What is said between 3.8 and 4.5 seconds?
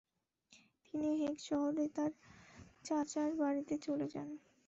চলে যান।